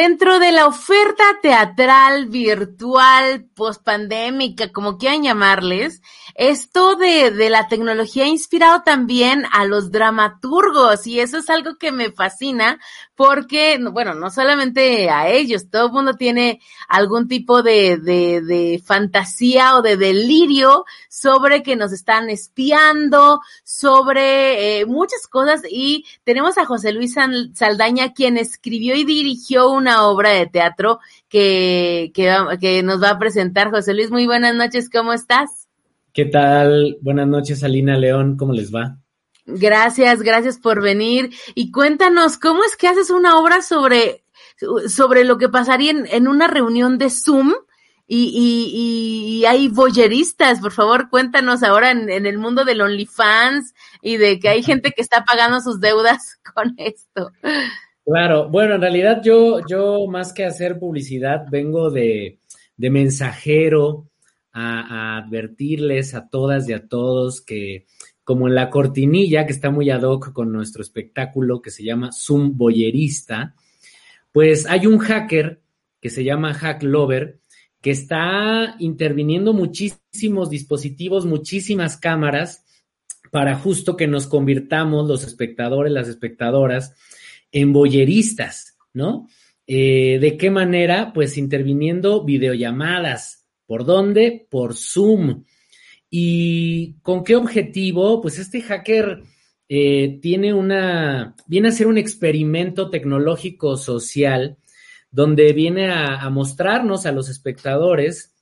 [0.00, 6.02] Dentro de la oferta teatral, virtual, pospandémica, como quieran llamarles,
[6.36, 11.78] esto de, de la tecnología ha inspirado también a los dramaturgos y eso es algo
[11.78, 12.78] que me fascina
[13.16, 18.80] porque, bueno, no solamente a ellos, todo el mundo tiene algún tipo de, de, de
[18.86, 26.56] fantasía o de delirio sobre que nos están espiando, sobre eh, muchas cosas y tenemos
[26.56, 32.82] a José Luis Sal- Saldaña quien escribió y dirigió una obra de teatro que, que,
[32.82, 33.70] nos va a presentar.
[33.70, 35.68] José Luis, muy buenas noches, ¿cómo estás?
[36.12, 36.96] ¿Qué tal?
[37.00, 38.98] Buenas noches, Alina León, ¿cómo les va?
[39.46, 41.30] Gracias, gracias por venir.
[41.54, 44.24] Y cuéntanos, ¿cómo es que haces una obra sobre,
[44.88, 47.54] sobre lo que pasaría en, en una reunión de Zoom?
[48.10, 52.80] Y, y, y, y hay voyeristas, por favor, cuéntanos ahora en, en el mundo del
[52.80, 57.32] OnlyFans y de que hay gente que está pagando sus deudas con esto.
[58.08, 62.38] Claro, bueno, en realidad yo, yo más que hacer publicidad, vengo de,
[62.74, 64.08] de mensajero
[64.50, 67.84] a, a advertirles a todas y a todos que,
[68.24, 72.10] como en la cortinilla, que está muy ad hoc con nuestro espectáculo que se llama
[72.10, 73.54] Zoom Boyerista,
[74.32, 75.60] pues hay un hacker
[76.00, 77.40] que se llama Hack Lover
[77.82, 82.64] que está interviniendo muchísimos dispositivos, muchísimas cámaras
[83.30, 86.94] para justo que nos convirtamos los espectadores, las espectadoras,
[87.52, 89.28] en boyeristas, ¿no?
[89.66, 91.12] Eh, ¿De qué manera?
[91.12, 93.46] Pues interviniendo videollamadas.
[93.66, 94.46] ¿Por dónde?
[94.50, 95.44] Por Zoom.
[96.10, 98.20] ¿Y con qué objetivo?
[98.22, 99.22] Pues este hacker
[99.68, 104.56] eh, tiene una, viene a ser un experimento tecnológico social
[105.10, 108.34] donde viene a mostrarnos a los espectadores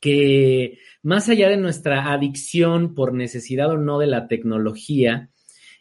[0.00, 5.30] que más allá de nuestra adicción por necesidad o no de la tecnología,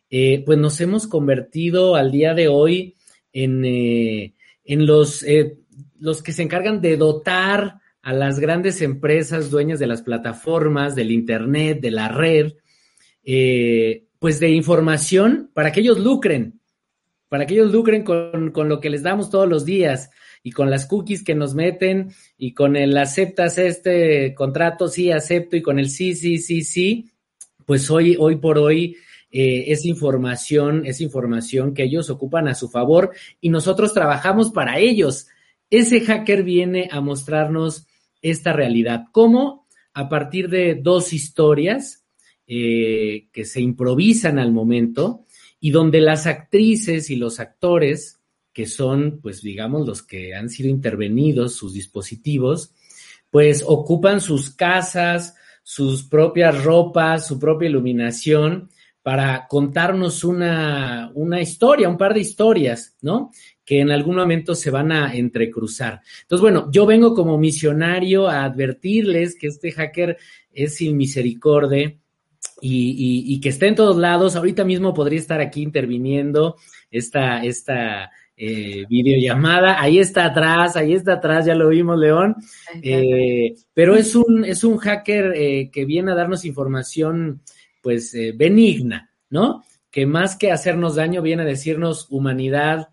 [0.09, 2.95] eh, pues nos hemos convertido al día de hoy
[3.33, 5.57] en, eh, en los, eh,
[5.99, 11.11] los que se encargan de dotar a las grandes empresas dueñas de las plataformas, del
[11.11, 12.53] Internet, de la red,
[14.19, 16.59] pues de información para que ellos lucren,
[17.27, 20.11] para que ellos lucren con, con, lo que les damos todos los días
[20.43, 25.55] y con las cookies que nos meten y con el aceptas este contrato, sí, acepto
[25.55, 27.09] y con el sí, sí, sí, sí,
[27.65, 28.95] pues hoy, hoy por hoy
[29.31, 34.79] eh, es información, es información que ellos ocupan a su favor y nosotros trabajamos para
[34.79, 35.27] ellos.
[35.69, 37.87] Ese hacker viene a mostrarnos
[38.21, 39.05] esta realidad.
[39.11, 39.67] ¿Cómo?
[39.93, 42.05] A partir de dos historias
[42.47, 45.25] eh, que se improvisan al momento
[45.59, 48.19] y donde las actrices y los actores,
[48.53, 52.73] que son, pues digamos, los que han sido intervenidos, sus dispositivos,
[53.31, 58.69] pues ocupan sus casas, sus propias ropas, su propia iluminación
[59.05, 63.29] para contarnos una, una historia, un par de historias, ¿no?
[63.63, 66.01] que en algún momento se van a entrecruzar.
[66.23, 70.17] Entonces, bueno, yo vengo como misionario a advertirles que este hacker
[70.51, 71.95] es sin misericordia
[72.61, 74.35] y, y, y, que está en todos lados.
[74.35, 76.55] Ahorita mismo podría estar aquí interviniendo
[76.89, 79.79] esta, esta eh, videollamada.
[79.79, 82.35] Ahí está atrás, ahí está atrás, ya lo vimos, León.
[82.81, 87.43] Eh, pero es un, es un hacker eh, que viene a darnos información,
[87.85, 89.63] pues, eh, benigna, ¿no?
[89.91, 92.89] Que más que hacernos daño, viene a decirnos humanidad,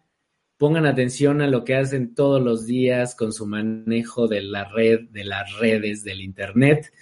[0.59, 5.09] pongan atención a lo que hacen todos los días con su manejo de la red,
[5.09, 6.93] de las redes, del Internet,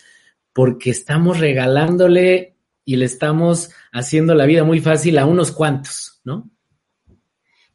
[0.53, 2.55] porque estamos regalándole
[2.85, 6.49] y le estamos haciendo la vida muy fácil a unos cuantos, ¿no?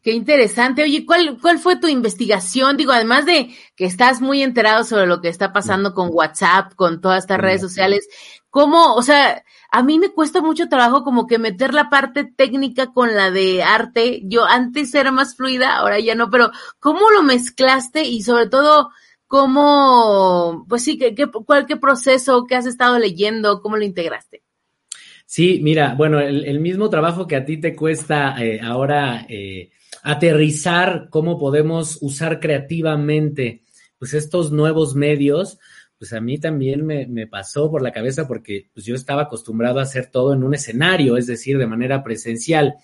[0.06, 0.84] Qué interesante.
[0.84, 2.78] Oye, ¿cuál, ¿cuál fue tu investigación?
[2.78, 7.02] Digo, además de que estás muy enterado sobre lo que está pasando con WhatsApp, con
[7.02, 8.08] todas estas redes sociales,
[8.52, 12.94] ¿cómo, o sea, a mí me cuesta mucho trabajo como que meter la parte técnica
[12.94, 14.22] con la de arte.
[14.26, 18.92] Yo antes era más fluida, ahora ya no, pero ¿cómo lo mezclaste y sobre todo,
[19.26, 24.44] cómo, pues sí, qué, qué, cuál, qué proceso, qué has estado leyendo, cómo lo integraste?
[25.26, 29.72] Sí, mira, bueno, el, el mismo trabajo que a ti te cuesta eh, ahora eh,
[30.04, 33.64] aterrizar cómo podemos usar creativamente
[33.98, 35.58] pues estos nuevos medios,
[35.98, 39.80] pues a mí también me, me, pasó por la cabeza porque pues yo estaba acostumbrado
[39.80, 42.76] a hacer todo en un escenario, es decir, de manera presencial.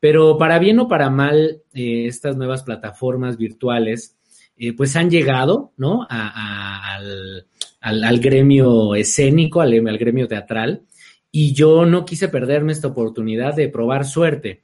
[0.00, 4.16] Pero para bien o para mal, eh, estas nuevas plataformas virtuales,
[4.56, 6.06] eh, pues han llegado, ¿no?
[6.08, 7.46] Al,
[7.80, 10.82] al, gremio escénico, al gremio teatral,
[11.30, 14.62] y yo no quise perderme esta oportunidad de probar suerte.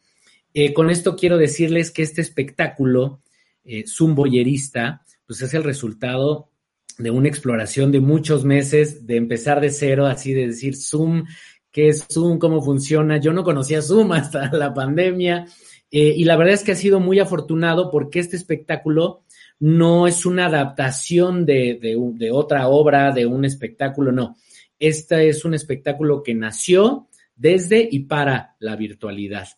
[0.58, 3.20] Eh, con esto quiero decirles que este espectáculo,
[3.62, 6.48] eh, Zoom Boyerista, pues es el resultado
[6.96, 11.26] de una exploración de muchos meses, de empezar de cero, así de decir Zoom,
[11.70, 13.18] qué es Zoom, cómo funciona.
[13.18, 15.46] Yo no conocía Zoom hasta la pandemia
[15.90, 19.24] eh, y la verdad es que ha sido muy afortunado porque este espectáculo
[19.60, 24.38] no es una adaptación de, de, de otra obra, de un espectáculo, no.
[24.78, 29.48] Este es un espectáculo que nació desde y para la virtualidad.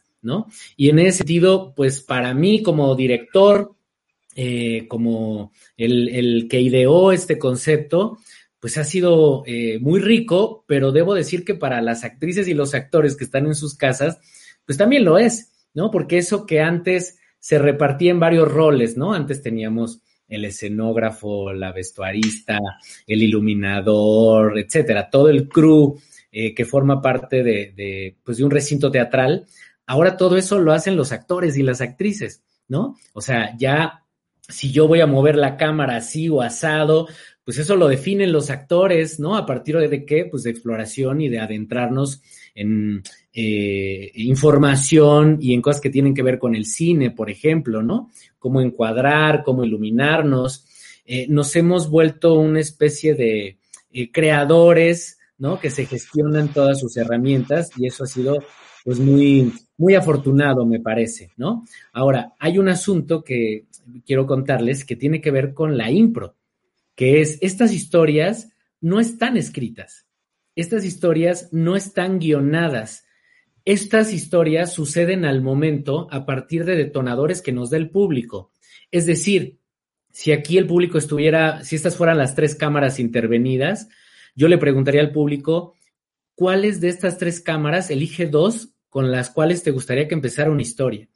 [0.76, 3.74] Y en ese sentido, pues para mí como director,
[4.34, 8.18] eh, como el, que ideó este concepto,
[8.60, 12.74] pues ha sido eh, muy rico, pero debo decir que para las actrices y los
[12.74, 14.18] actores que están en sus casas,
[14.64, 15.90] pues también lo es, ¿no?
[15.90, 19.14] Porque eso que antes se repartía en varios roles, ¿no?
[19.14, 22.58] Antes teníamos el escenógrafo, la vestuarista,
[23.06, 25.98] el iluminador, etcétera, todo el crew
[26.30, 29.46] eh, que forma parte de, pues de un recinto teatral,
[29.88, 32.96] Ahora todo eso lo hacen los actores y las actrices, ¿no?
[33.14, 34.04] O sea, ya
[34.46, 37.08] si yo voy a mover la cámara así o asado,
[37.42, 39.34] pues eso lo definen los actores, ¿no?
[39.34, 40.26] A partir de qué?
[40.26, 42.20] Pues de exploración y de adentrarnos
[42.54, 43.02] en
[43.32, 48.10] eh, información y en cosas que tienen que ver con el cine, por ejemplo, ¿no?
[48.38, 50.66] Cómo encuadrar, cómo iluminarnos.
[51.06, 53.58] Eh, nos hemos vuelto una especie de
[53.90, 55.58] eh, creadores, ¿no?
[55.58, 58.44] Que se gestionan todas sus herramientas y eso ha sido
[58.84, 61.64] pues muy, muy afortunado, me parece, ¿no?
[61.92, 63.66] Ahora, hay un asunto que
[64.04, 66.36] quiero contarles que tiene que ver con la impro,
[66.94, 70.06] que es estas historias no están escritas,
[70.56, 73.06] estas historias no están guionadas,
[73.64, 78.50] estas historias suceden al momento a partir de detonadores que nos da el público.
[78.90, 79.58] Es decir,
[80.10, 83.88] si aquí el público estuviera, si estas fueran las tres cámaras intervenidas,
[84.34, 85.74] yo le preguntaría al público,
[86.34, 90.62] ¿cuáles de estas tres cámaras elige dos con las cuales te gustaría que empezara una
[90.62, 91.08] historia.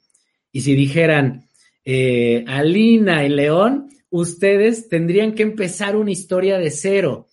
[0.51, 1.49] Y si dijeran,
[1.83, 7.27] eh, Alina y León, ustedes tendrían que empezar una historia de cero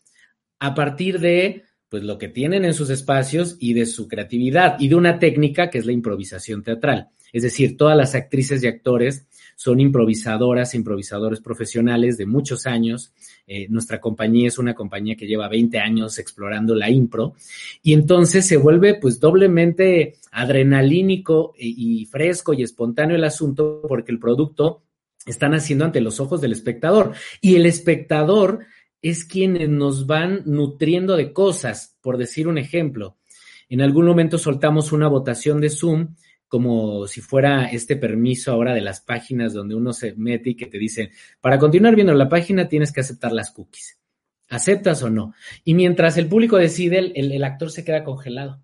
[0.59, 4.89] a partir de pues lo que tienen en sus espacios y de su creatividad y
[4.89, 7.09] de una técnica que es la improvisación teatral.
[7.33, 9.27] Es decir, todas las actrices y actores
[9.57, 13.13] son improvisadoras, improvisadores profesionales de muchos años.
[13.47, 17.35] Eh, nuestra compañía es una compañía que lleva 20 años explorando la impro
[17.83, 24.13] y entonces se vuelve pues doblemente adrenalínico y, y fresco y espontáneo el asunto porque
[24.13, 24.85] el producto
[25.27, 28.61] están haciendo ante los ojos del espectador y el espectador
[29.03, 33.17] es quienes nos van nutriendo de cosas, por decir un ejemplo.
[33.69, 36.15] En algún momento soltamos una votación de Zoom
[36.49, 40.67] como si fuera este permiso ahora de las páginas donde uno se mete y que
[40.67, 41.11] te dicen,
[41.41, 44.01] para continuar viendo la página tienes que aceptar las cookies.
[44.49, 45.33] ¿Aceptas o no?
[45.65, 48.61] Y mientras el público decide, el, el, actor se queda congelado.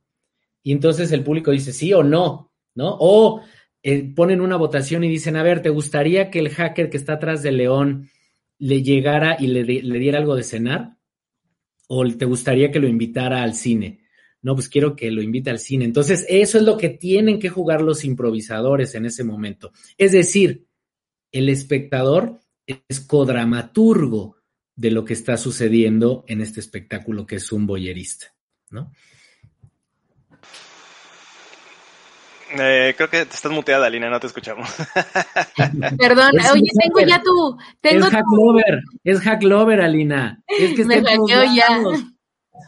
[0.64, 2.96] Y entonces el público dice sí o no, ¿no?
[2.98, 3.40] O
[3.84, 7.12] eh, ponen una votación y dicen, a ver, ¿te gustaría que el hacker que está
[7.12, 8.10] atrás de León
[8.58, 10.96] le llegara y le, diera algo de cenar?
[11.88, 14.00] ¿O te gustaría que lo invitara al cine?
[14.42, 15.84] no, pues quiero que lo invite al cine.
[15.84, 19.72] Entonces, eso es lo que tienen que jugar los improvisadores en ese momento.
[19.98, 20.68] Es decir,
[21.32, 24.36] el espectador es codramaturgo
[24.76, 28.36] de lo que está sucediendo en este espectáculo que es un boyerista,
[28.70, 28.92] ¿no?
[32.52, 34.68] Eh, creo que te estás muteada, Lina, no te escuchamos.
[35.98, 37.56] Perdón, es oye, tengo ya tu.
[37.80, 38.36] Tengo es hack tu...
[38.36, 40.42] lover, es hack lover, Alina.
[40.46, 41.82] Es que Me hackeo ya.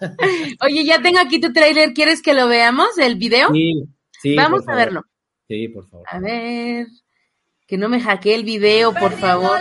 [0.61, 1.93] Oye, ya tengo aquí tu trailer.
[1.93, 3.49] ¿Quieres que lo veamos, el video?
[3.53, 3.85] Sí,
[4.21, 4.37] sí.
[4.37, 5.03] Vamos a verlo.
[5.49, 6.07] Sí, por favor.
[6.11, 6.87] A ver.
[7.67, 9.59] Que no me hackee el video, por favor.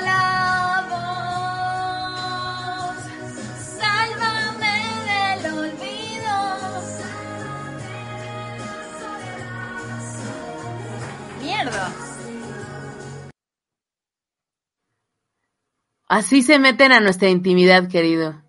[16.07, 18.41] Así se meten a nuestra intimidad, querido.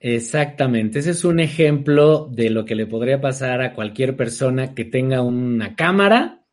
[0.00, 4.84] Exactamente, ese es un ejemplo de lo que le podría pasar a cualquier persona que
[4.84, 6.44] tenga una cámara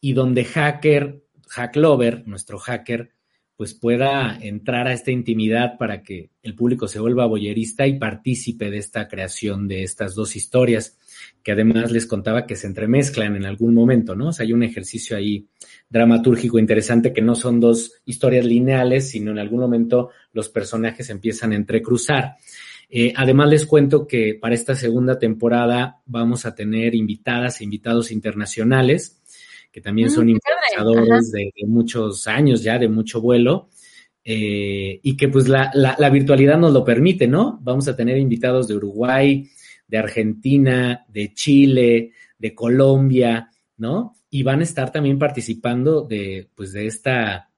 [0.00, 3.10] y donde hacker, hacklover, nuestro hacker,
[3.56, 8.70] pues pueda entrar a esta intimidad para que el público se vuelva boyerista y partícipe
[8.70, 10.96] de esta creación de estas dos historias,
[11.42, 14.28] que además les contaba que se entremezclan en algún momento, ¿no?
[14.28, 15.46] O sea, hay un ejercicio ahí
[15.88, 21.52] dramatúrgico interesante que no son dos historias lineales, sino en algún momento los personajes empiezan
[21.52, 22.36] a entrecruzar.
[22.90, 28.10] Eh, además les cuento que para esta segunda temporada vamos a tener invitadas e invitados
[28.10, 29.18] internacionales
[29.72, 33.68] que también Mm, son improvisadores de, de muchos años ya, de mucho vuelo,
[34.24, 37.58] eh, y que pues la, la, la virtualidad nos lo permite, ¿no?
[37.62, 39.48] Vamos a tener invitados de Uruguay,
[39.88, 44.14] de Argentina, de Chile, de Colombia, ¿no?
[44.30, 47.50] Y van a estar también participando de, pues, de esta,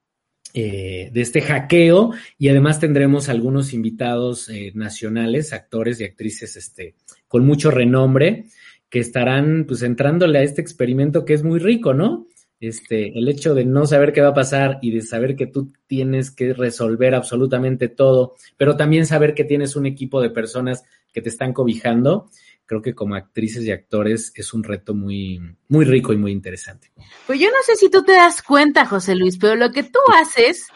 [0.54, 6.94] eh, de este hackeo y además tendremos algunos invitados eh, nacionales, actores y actrices, este,
[7.28, 8.46] con mucho renombre
[8.88, 12.26] que estarán, pues, entrándole a este experimento que es muy rico, ¿no?
[12.60, 15.72] Este, el hecho de no saber qué va a pasar y de saber que tú
[15.86, 21.22] tienes que resolver absolutamente todo, pero también saber que tienes un equipo de personas que
[21.22, 22.28] te están cobijando,
[22.66, 26.92] creo que como actrices y actores es un reto muy, muy rico y muy interesante.
[27.26, 29.98] Pues yo no sé si tú te das cuenta, José Luis, pero lo que tú
[30.14, 30.66] haces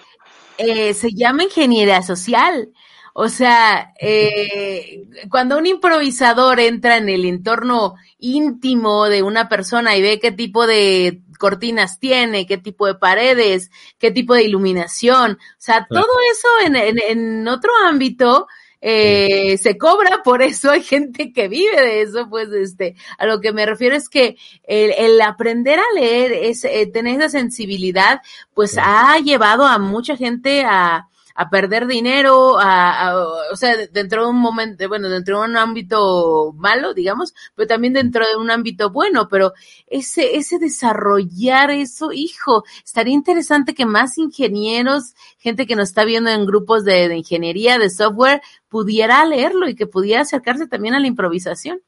[0.59, 2.71] eh, se llama ingeniería social.
[3.17, 10.03] O sea, eh, cuando un improvisador entra en el entorno íntimo de una persona y
[10.03, 15.55] ve qué tipo de cortinas tiene, qué tipo de paredes, qué tipo de iluminación, o
[15.59, 18.49] sea, todo eso en, en, en otro ámbito
[18.81, 20.71] eh, se cobra, por eso.
[20.73, 24.37] Hay gente que vive de eso, pues este, a lo que me refiero es que
[24.65, 28.21] el, el aprender a leer, es, eh, tener esa sensibilidad,
[28.55, 28.79] pues Sí.
[28.83, 34.31] ha llevado a mucha gente a, a perder dinero, a, a- o sea, dentro de
[34.31, 38.91] un momento, bueno, dentro de un ámbito malo, digamos, pero también dentro de un ámbito
[38.91, 39.53] bueno, pero
[39.87, 46.31] ese, ese desarrollar eso, hijo, estaría interesante que más ingenieros, gente que nos está viendo
[46.31, 51.01] en grupos de, de ingeniería, de software, pudiera leerlo y que pudiera acercarse también a
[51.01, 51.81] la improvisación.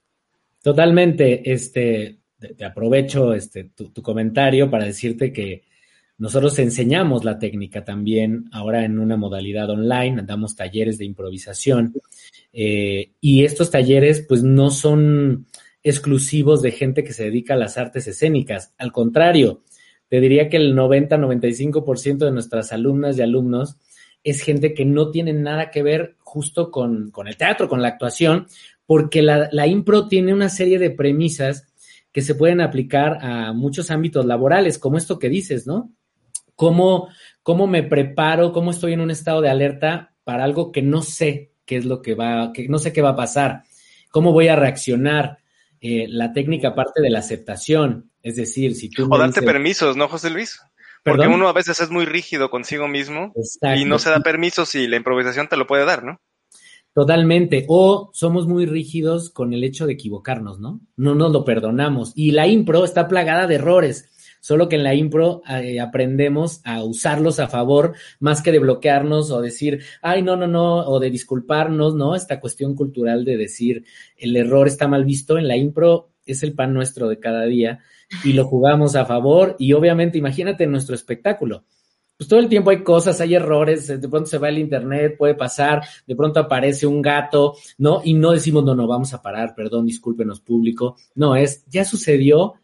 [0.62, 5.62] Totalmente, este, te, te aprovecho este, tu, tu comentario para decirte que
[6.18, 11.94] nosotros enseñamos la técnica también ahora en una modalidad online, damos talleres de improvisación
[12.52, 15.46] eh, y estos talleres pues no son
[15.82, 19.62] exclusivos de gente que se dedica a las artes escénicas, al contrario,
[20.08, 23.76] te diría que el 90-95% de nuestras alumnas y alumnos
[24.24, 27.88] es gente que no tiene nada que ver justo con, con el teatro, con la
[27.88, 28.46] actuación,
[28.84, 31.72] porque la, la, impro tiene una serie de premisas
[32.12, 35.92] que se pueden aplicar a muchos ámbitos laborales, como esto que dices, ¿no?
[36.56, 37.08] ¿Cómo,
[37.42, 41.52] cómo me preparo, cómo estoy en un estado de alerta para algo que no sé
[41.64, 43.62] qué es lo que va, que no sé qué va a pasar,
[44.10, 45.38] cómo voy a reaccionar,
[45.80, 49.06] eh, la técnica parte de la aceptación, es decir, si tú...
[49.10, 50.58] O darte dices, permisos, ¿no, José Luis?
[51.04, 51.34] Porque ¿Perdón?
[51.34, 53.80] uno a veces es muy rígido consigo mismo Exacto.
[53.80, 56.20] y no se da permisos y la improvisación te lo puede dar, ¿no?
[56.92, 57.66] Totalmente.
[57.68, 60.80] O somos muy rígidos con el hecho de equivocarnos, ¿no?
[60.96, 62.12] No nos lo perdonamos.
[62.16, 64.08] Y la impro está plagada de errores.
[64.46, 69.32] Solo que en la impro eh, aprendemos a usarlos a favor más que de bloquearnos
[69.32, 72.14] o decir, ay, no, no, no, o de disculparnos, ¿no?
[72.14, 73.84] Esta cuestión cultural de decir
[74.16, 75.36] el error está mal visto.
[75.36, 77.80] En la impro es el pan nuestro de cada día
[78.22, 79.56] y lo jugamos a favor.
[79.58, 81.64] Y obviamente, imagínate nuestro espectáculo
[82.16, 85.34] pues todo el tiempo hay cosas, hay errores, de pronto se va el internet, puede
[85.34, 88.00] pasar, de pronto aparece un gato, ¿no?
[88.04, 90.96] Y no decimos, no, no, vamos a parar, perdón, discúlpenos público.
[91.14, 92.54] No, es, ya sucedió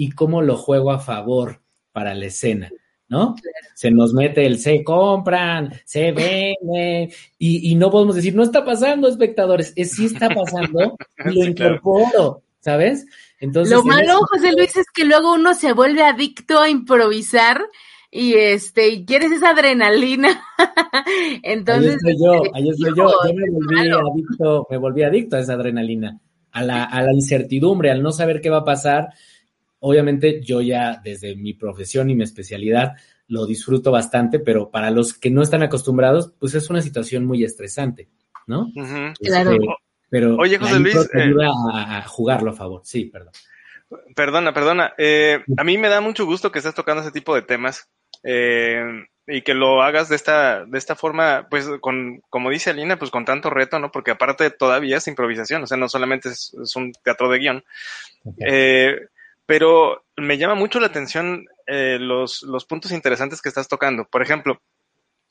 [0.00, 1.60] y cómo lo juego a favor
[1.92, 2.70] para la escena,
[3.06, 3.34] ¿no?
[3.74, 8.64] Se nos mete el se compran, se venden, y, y no podemos decir, no está
[8.64, 12.42] pasando, espectadores, es sí está pasando y lo incorporo.
[12.60, 13.06] ¿sabes?
[13.40, 14.20] Entonces, lo malo.
[14.30, 17.62] José Luis, es que luego uno se vuelve adicto a improvisar
[18.10, 20.42] y este, y quieres esa adrenalina.
[21.42, 21.98] Entonces.
[22.04, 23.10] Ahí estoy yo, ahí estoy yo.
[23.26, 26.18] Yo me volví adicto, me volví adicto a esa adrenalina,
[26.52, 29.10] a la, a la incertidumbre, al no saber qué va a pasar.
[29.80, 32.96] Obviamente, yo ya desde mi profesión y mi especialidad
[33.28, 37.44] lo disfruto bastante, pero para los que no están acostumbrados, pues es una situación muy
[37.44, 38.08] estresante,
[38.46, 38.62] ¿no?
[38.74, 39.12] Uh -huh.
[39.12, 39.58] este, claro.
[40.10, 41.08] Pero Oye, José Luis.
[41.10, 41.50] Te ayuda eh...
[41.72, 42.82] a, a jugarlo a favor.
[42.84, 43.32] Sí, perdón.
[44.14, 44.94] Perdona, perdona.
[44.98, 47.88] Eh, a mí me da mucho gusto que estés tocando ese tipo de temas
[48.22, 48.82] eh,
[49.26, 53.10] y que lo hagas de esta, de esta forma, pues con, como dice Alina, pues
[53.10, 53.90] con tanto reto, ¿no?
[53.90, 57.64] Porque aparte todavía es improvisación, o sea, no solamente es, es un teatro de guion.
[58.24, 58.96] Okay.
[59.50, 64.04] Pero me llama mucho la atención eh, los, los puntos interesantes que estás tocando.
[64.04, 64.62] Por ejemplo,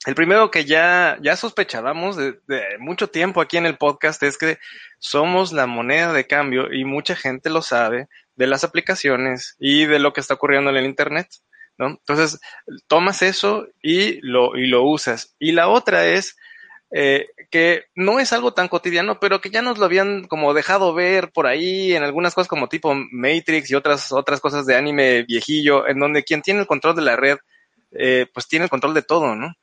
[0.05, 4.37] El primero que ya, ya sospechábamos de, de mucho tiempo aquí en el podcast es
[4.37, 4.57] que
[4.97, 9.99] somos la moneda de cambio y mucha gente lo sabe de las aplicaciones y de
[9.99, 11.29] lo que está ocurriendo en el Internet.
[11.77, 11.87] ¿no?
[11.87, 12.41] Entonces,
[12.87, 15.33] tomas eso y lo, y lo usas.
[15.39, 16.35] Y la otra es
[16.91, 20.93] eh, que no es algo tan cotidiano, pero que ya nos lo habían como dejado
[20.93, 25.23] ver por ahí en algunas cosas como tipo Matrix y otras, otras cosas de anime
[25.23, 27.37] viejillo, en donde quien tiene el control de la red,
[27.91, 29.53] eh, pues tiene el control de todo, ¿no?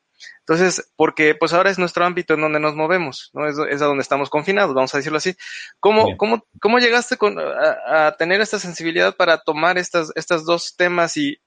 [0.41, 3.47] Entonces, porque pues ahora es nuestro ámbito en donde nos movemos, ¿no?
[3.49, 5.35] Es, es a donde estamos confinados, vamos a decirlo así.
[5.81, 6.17] ¿Cómo, Bien.
[6.17, 11.17] cómo, cómo llegaste con, a, a tener esta sensibilidad para tomar estas, estas dos temas
[11.17, 11.41] y,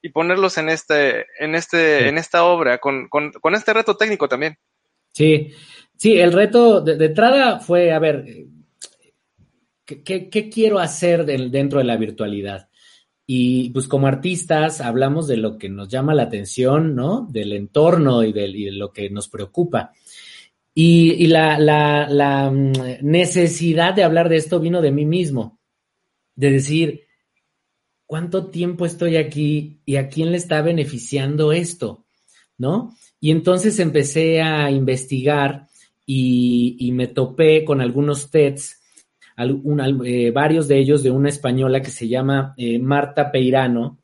[0.00, 2.04] y ponerlos en este, en este, Sí.
[2.08, 4.58] en esta obra, con, con, con este reto técnico también?
[5.16, 5.50] Sí,
[5.96, 8.26] sí, el reto de, de entrada fue, a ver,
[9.86, 12.68] ¿qué, quiero hacer dentro de la virtualidad?
[13.26, 17.26] Y pues como artistas hablamos de lo que nos llama la atención, ¿no?
[17.30, 19.92] Del entorno y, de lo que nos preocupa.
[20.74, 25.58] Y, la, mm, necesidad de hablar de esto vino de mí mismo,
[26.34, 27.06] de decir,
[28.04, 32.05] ¿cuánto tiempo estoy aquí y a quién le está beneficiando esto?
[32.58, 32.94] ¿No?
[33.20, 35.66] Y entonces empecé a investigar
[36.06, 38.80] y, y me topé con algunos TEDs,
[39.38, 43.98] eh, varios de ellos de una española que se llama eh, Marta Peirano,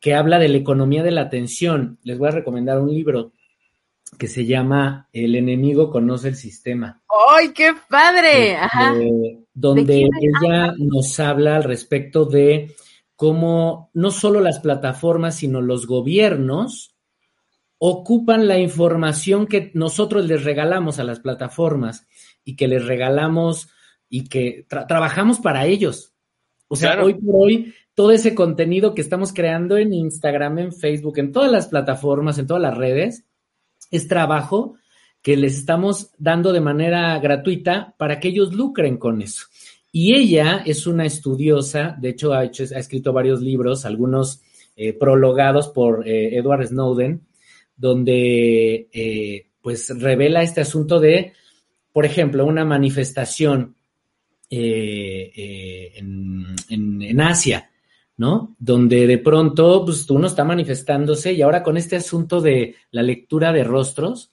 [0.00, 1.98] que habla de la economía de la atención.
[2.02, 3.32] Les voy a recomendar un libro
[4.18, 7.00] que se llama El enemigo conoce el sistema.
[7.30, 8.56] ¡Ay, qué padre!
[8.56, 8.96] Ajá.
[8.96, 10.08] Eh, donde ¿De
[10.42, 12.74] ella nos habla al respecto de
[13.16, 16.93] cómo no solo las plataformas, sino los gobiernos
[17.78, 22.06] ocupan la información que nosotros les regalamos a las plataformas
[22.44, 23.68] y que les regalamos
[24.08, 26.12] y que tra- trabajamos para ellos.
[26.68, 27.06] O sea, Claro.
[27.06, 31.50] hoy por hoy, todo ese contenido que estamos creando en Instagram, en Facebook, en todas
[31.50, 33.24] las plataformas, en todas las redes,
[33.90, 34.76] es trabajo
[35.22, 39.46] que les estamos dando de manera gratuita para que ellos lucren con eso.
[39.92, 44.42] Y ella es una estudiosa, de hecho ha, hecho, ha escrito varios libros, algunos
[44.76, 47.20] eh, prologados por eh, Edward Snowden,
[47.76, 51.32] donde eh, pues revela este asunto de,
[51.92, 53.76] por ejemplo, una manifestación
[54.50, 57.70] eh, eh, en, en, en Asia,
[58.16, 58.54] ¿no?
[58.58, 63.52] Donde de pronto, pues uno está manifestándose y ahora con este asunto de la lectura
[63.52, 64.32] de rostros,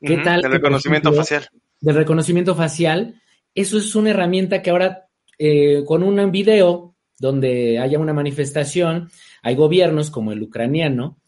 [0.00, 0.36] ¿qué tal?
[0.36, 1.48] El que, por reconocimiento ejemplo, facial.
[1.80, 3.22] del reconocimiento facial,
[3.54, 9.10] eso es una herramienta que ahora eh, con un video donde haya una manifestación,
[9.42, 11.18] hay gobiernos como el ucraniano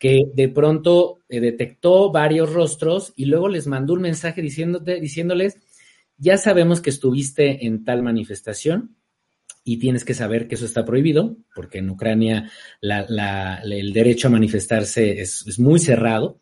[0.00, 5.58] que de pronto eh, detectó varios rostros y luego les mandó un mensaje diciéndote, diciéndoles,
[6.16, 8.96] ya sabemos que estuviste en tal manifestación
[9.62, 14.28] y tienes que saber que eso está prohibido, porque en Ucrania la, la, el derecho
[14.28, 16.40] a manifestarse es, es muy cerrado.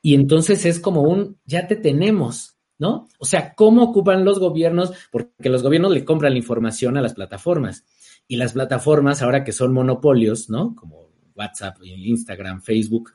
[0.00, 3.08] Y entonces es como un, ya te tenemos, ¿no?
[3.18, 4.92] O sea, ¿cómo ocupan los gobiernos?
[5.10, 7.84] Porque los gobiernos le compran la información a las plataformas.
[8.28, 10.76] Y las plataformas, ahora que son monopolios, ¿no?
[10.76, 11.07] Como
[11.38, 13.12] WhatsApp, Instagram, Facebook,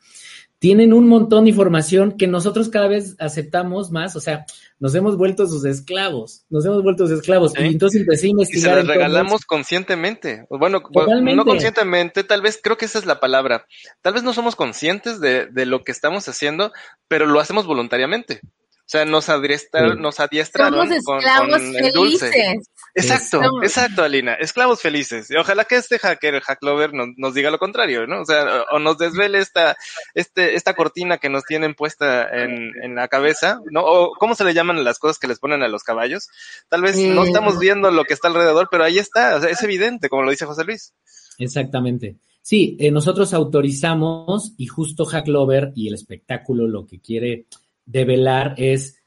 [0.59, 4.45] tienen un montón de información que nosotros cada vez aceptamos más, o sea,
[4.79, 7.51] nos hemos vuelto sus esclavos, nos hemos vuelto sus esclavos.
[7.59, 8.61] Y entonces empecé a Y investigar.
[8.61, 10.45] se las entonces, regalamos conscientemente.
[10.49, 11.35] Bueno, Totalmente.
[11.35, 13.65] no conscientemente, tal vez creo que esa es la palabra.
[14.01, 16.71] Tal vez no somos conscientes de, de lo que estamos haciendo,
[17.09, 18.39] pero lo hacemos voluntariamente.
[18.85, 19.99] O sea, nos, adiestra, Sí.
[19.99, 22.55] nos adiestraron Somos con, esclavos con el dulce.
[22.95, 24.35] Exacto, exacto, Alina.
[24.35, 25.31] Esclavos felices.
[25.31, 28.21] Y ojalá que este hacker, hacklover, nos, nos diga lo contrario, ¿no?
[28.21, 29.75] O sea, o, o nos desvele esta,
[30.13, 33.81] este, esta cortina que nos tienen puesta en, en la cabeza, ¿no?
[33.83, 36.27] O cómo se le llaman las cosas que les ponen a los caballos.
[36.69, 37.25] Tal vez no Mm.
[37.27, 39.35] estamos viendo lo que está alrededor, pero ahí está.
[39.37, 40.93] O sea, es evidente, como lo dice José Luis.
[41.39, 42.17] Exactamente.
[42.41, 47.45] Sí, eh, nosotros autorizamos y justo Hacklover y el espectáculo lo que quiere
[47.85, 48.97] develar es,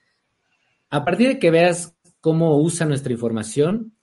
[0.90, 3.96] a partir de que veas cómo usa nuestra información,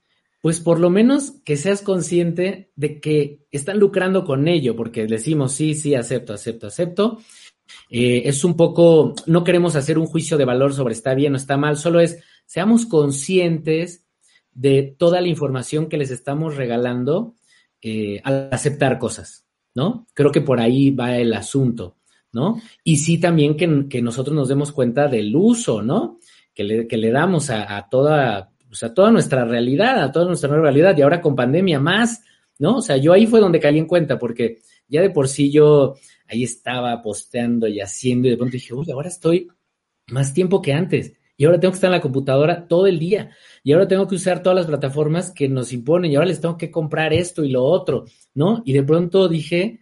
[0.43, 5.53] pues por lo menos que seas consciente de que están lucrando con ello, porque decimos,
[5.53, 7.19] sí, sí, acepto, acepto, acepto.
[7.89, 11.37] Eh, es un poco, no queremos hacer un juicio de valor sobre está bien o
[11.37, 14.03] está mal, solo es, seamos conscientes
[14.51, 17.35] de toda la información que les estamos regalando
[17.81, 20.07] eh, al aceptar cosas, ¿no?
[20.13, 21.97] Creo que por ahí va el asunto,
[22.31, 22.61] ¿no?
[22.83, 26.19] Y sí también que, que nosotros nos demos cuenta del uso, ¿no?
[26.53, 30.49] Que le, que le damos a, toda, pues a toda nuestra realidad, a toda nuestra
[30.49, 32.23] nueva realidad, y ahora con pandemia más,
[32.59, 32.77] ¿no?
[32.77, 35.95] O sea, yo ahí fue donde caí en cuenta, porque ya de por sí yo
[36.27, 39.47] ahí estaba posteando y haciendo, y de pronto dije, uy, ahora estoy
[40.07, 41.13] más tiempo que antes.
[41.35, 43.31] Y ahora tengo que estar en la computadora todo el día.
[43.63, 46.11] Y ahora tengo que usar todas las plataformas que nos imponen.
[46.11, 48.61] Y ahora les tengo que comprar esto y lo otro, ¿no?
[48.65, 49.79] Y de pronto dije,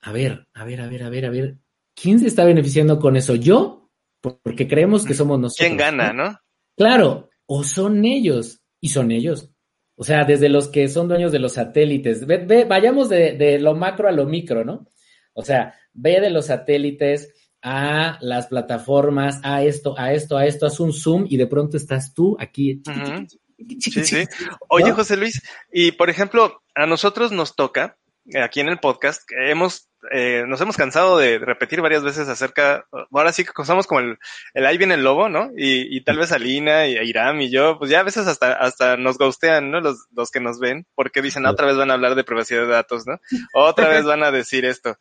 [0.00, 1.58] a ver, a ver, a ver, a ver, a ver,
[1.94, 3.34] ¿quién se está beneficiando con eso?
[3.34, 3.81] ¿Yo?
[4.22, 5.66] Porque creemos que somos nosotros.
[5.66, 6.38] ¿Quién gana, no?
[6.76, 9.50] Claro, o son ellos, y son ellos.
[9.96, 12.26] O sea, desde los que son dueños de los satélites.
[12.26, 14.88] Ve, ve, vayamos de, de, lo macro a lo micro, ¿no?
[15.34, 17.32] O sea, ve de los satélites
[17.62, 21.76] a las plataformas, a esto, a esto, a esto, haz un zoom y de pronto
[21.76, 22.82] estás tú aquí.
[22.86, 23.38] Uh -huh.
[23.78, 24.24] Sí, sí.
[24.68, 24.90] Oye.
[24.90, 25.40] José Luis,
[25.72, 27.96] y por ejemplo, a nosotros nos toca,
[28.40, 33.32] aquí en el podcast, hemos, eh, nos hemos cansado de repetir varias veces acerca, ahora
[33.32, 34.18] sí que somos como el,
[34.54, 35.50] el ahí viene el lobo, ¿no?
[35.56, 38.96] Y, y tal vez Alina y Iram y yo, pues ya a veces hasta, hasta
[38.96, 39.80] nos ghostean, ¿no?
[39.80, 42.68] Los, los que nos ven, porque dicen, otra vez van a hablar de privacidad de
[42.68, 43.20] datos, ¿no?
[43.54, 44.98] Otra vez van a decir esto.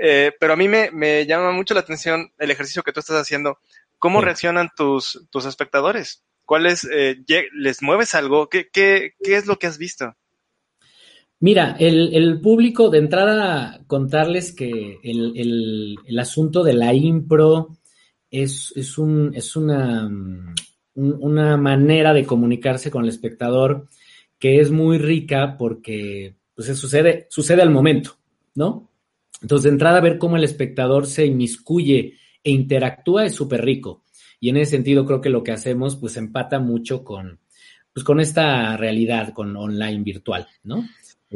[0.00, 3.20] Eh, pero a mí me, me llama mucho la atención el ejercicio que tú estás
[3.20, 3.58] haciendo.
[3.98, 4.24] ¿Cómo sí.
[4.26, 6.24] reaccionan tus, tus espectadores?
[6.44, 7.16] ¿Cuáles, eh,
[7.52, 8.48] les mueves algo?
[8.48, 10.14] ¿Qué, qué, ¿Qué es lo que has visto?
[11.44, 17.76] Mira, el, el, público, de entrada, contarles que el, el, el asunto de la impro
[18.30, 20.10] es, es, un, es una,
[20.94, 23.88] una, manera de comunicarse con el espectador
[24.38, 28.16] que es muy rica porque pues, sucede, sucede al momento,
[28.54, 28.90] ¿no?
[29.42, 34.04] Entonces, de entrada, ver cómo el espectador se inmiscuye e interactúa es súper rico.
[34.40, 37.38] Y en ese sentido, creo que lo que hacemos, pues, empata mucho con,
[37.92, 40.86] pues, con esta realidad, con online virtual, ¿no?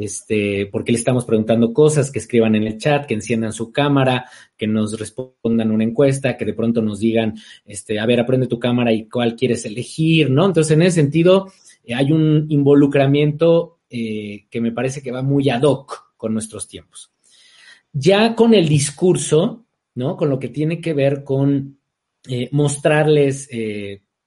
[0.00, 4.26] Este, porque le estamos preguntando cosas, que escriban en el chat, que enciendan su cámara,
[4.56, 7.34] que nos respondan una encuesta, que de pronto nos digan,
[7.64, 10.46] este, a ver, aprende tu cámara y cuál quieres elegir, ¿no?
[10.46, 15.50] Entonces, en ese sentido, eh, hay un involucramiento eh, que me parece que va muy
[15.50, 17.10] ad hoc con nuestros tiempos.
[17.92, 19.64] Ya con el discurso,
[19.96, 20.16] ¿no?
[20.16, 21.78] Con lo que tiene que ver con
[22.28, 23.48] eh, mostrarles,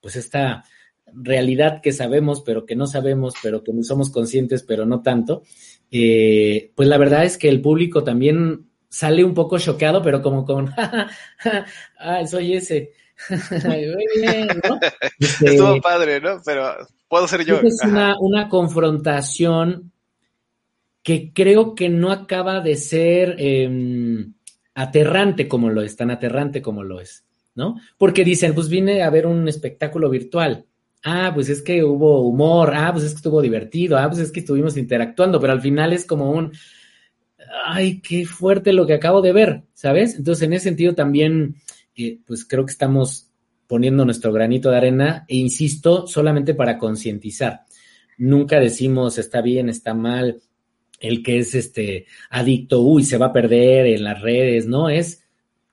[0.02, 0.66] pues, esta
[1.14, 5.44] realidad que sabemos, pero que no sabemos, pero que no somos conscientes, pero no tanto,
[5.92, 10.46] eh, pues la verdad es que el público también sale un poco choqueado, pero como
[10.46, 10.74] con,
[12.00, 12.92] ah, soy ese.
[13.30, 14.80] ¿no?
[15.20, 16.42] Este, Estuvo padre, ¿no?
[16.44, 16.76] Pero
[17.08, 17.60] puedo ser yo.
[17.60, 19.92] Es una, una, confrontación
[21.04, 24.26] que creo que no acaba de ser eh,
[24.74, 27.76] aterrante como lo es, tan aterrante como lo es, ¿no?
[27.98, 30.66] Porque dicen, pues vine a ver un espectáculo virtual
[31.04, 34.32] ah, pues es que hubo humor, ah, pues es que estuvo divertido, ah, pues es
[34.32, 36.52] que estuvimos interactuando, pero al final es como un,
[37.66, 40.16] ay, qué fuerte lo que acabo de ver, ¿sabes?
[40.16, 41.56] Entonces, en ese sentido también,
[41.96, 43.28] eh, pues creo que estamos
[43.68, 47.66] poniendo nuestro granito de arena e insisto, solamente para concientizar.
[48.18, 50.42] Nunca decimos está bien, está mal,
[51.00, 55.24] el que es este adicto, uy, se va a perder en las redes, no, es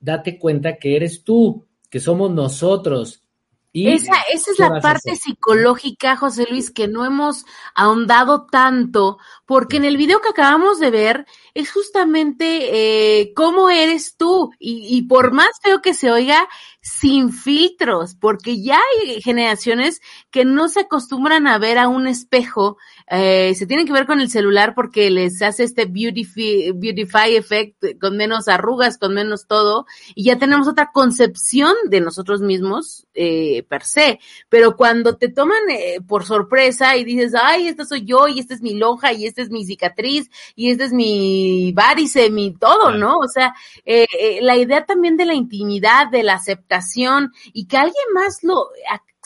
[0.01, 3.25] date cuenta que eres tú, que somos nosotros,
[3.73, 9.77] y esa, esa es la parte psicológica, José Luis, que no hemos ahondado tanto, porque
[9.77, 15.03] en el video que acabamos de ver es justamente eh, cómo eres tú, y, y
[15.03, 16.49] por más feo que se oiga,
[16.81, 20.01] sin filtros, porque ya hay generaciones
[20.31, 22.79] que no se acostumbran a ver a un espejo,
[23.11, 27.99] eh, se tienen que ver con el celular porque les hace este beautify, beautify effect
[28.01, 33.65] con menos arrugas, con menos todo, y ya tenemos otra concepción de nosotros mismos eh,
[33.69, 38.29] per se, pero cuando te toman eh, por sorpresa y dices, ay, esta soy yo,
[38.29, 42.31] y esta es mi lonja, y esta es mi cicatriz, y esta es mi varice,
[42.31, 43.19] mi todo, ¿no?
[43.19, 44.07] O sea, eh,
[44.43, 48.69] la idea también de la intimidad, de la aceptación, y que alguien más lo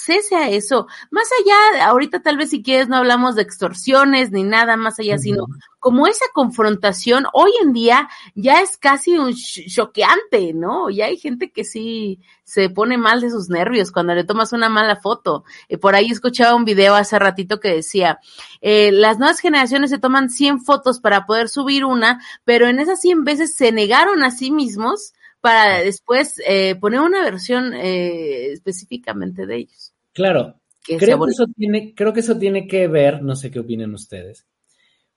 [0.03, 0.87] accese a eso.
[1.11, 5.15] Más allá, ahorita tal vez si quieres no hablamos de extorsiones ni nada más allá,
[5.15, 5.23] uh -huh.
[5.23, 5.47] sino
[5.79, 10.91] como esa confrontación hoy en día ya es casi un choqueante, ¿no?
[10.91, 14.69] Ya hay gente que sí se pone mal de sus nervios cuando le tomas una
[14.69, 15.45] mala foto.
[15.69, 18.19] Eh, por ahí escuchaba un video hace ratito que decía,
[18.61, 23.01] eh, las nuevas generaciones se toman 100 fotos para poder subir una, pero en esas
[23.01, 29.45] 100 veces se negaron a sí mismos para después eh, poner una versión eh, específicamente
[29.45, 29.92] de ellos.
[30.13, 33.95] Claro, creo que, eso tiene, creo que eso tiene que ver, no sé qué opinan
[33.95, 34.47] ustedes,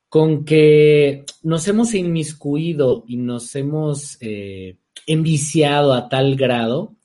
[0.09, 6.95] con que nos hemos inmiscuido y nos hemos eh, enviciado a tal grado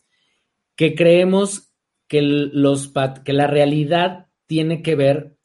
[0.76, 1.72] que creemos
[2.08, 2.92] que, los,
[3.24, 5.36] que la realidad tiene que ver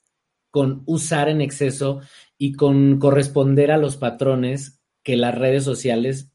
[0.49, 2.01] con usar en exceso
[2.37, 6.31] y con corresponder a los patrones que las redes sociales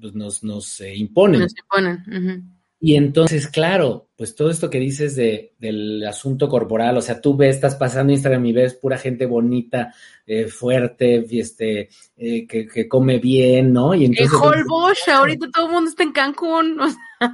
[0.00, 1.40] pues, nos, nos eh, imponen.
[1.40, 2.04] Nos imponen.
[2.06, 2.55] Uh -huh.
[2.78, 7.34] Y entonces, claro, pues todo esto que dices de, del asunto corporal, o sea, tú
[7.34, 9.94] ves, estás pasando Instagram y ves pura gente bonita,
[10.26, 13.94] eh, fuerte, este, eh, que, que, come bien, ¿no?
[13.94, 16.78] Y entonces, en Holbox, ahorita todo el mundo está en Cancún.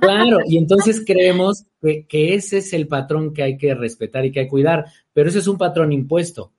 [0.00, 4.30] Claro, y entonces creemos que, que ese es el patrón que hay que respetar y
[4.30, 6.52] que hay que cuidar, pero ese es un patrón impuesto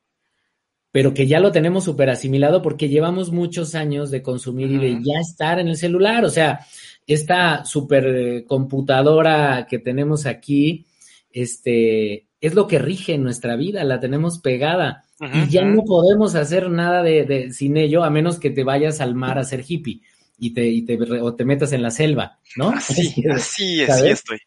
[0.93, 4.75] pero que ya lo tenemos súper asimilado porque llevamos muchos años de consumir uh -huh.
[4.75, 6.23] y de ya estar en el celular.
[6.23, 6.59] O sea,
[7.07, 10.85] esta supercomputadora que tenemos aquí,
[11.31, 16.69] este, es lo que rige nuestra vida, la tenemos pegada y ya no podemos hacer
[16.69, 20.01] nada de, de- sin ello a menos que te vayas al mar a ser hippie
[20.37, 22.69] y te, y te, o te metas en la selva, ¿no?
[22.69, 24.39] Así, así, así estoy.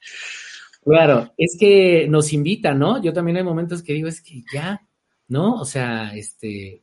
[0.85, 3.03] Claro, es que nos invita, ¿no?
[3.03, 4.87] Yo también hay momentos que digo, es que ya,
[5.29, 5.55] ¿no?
[5.61, 6.83] O sea, este,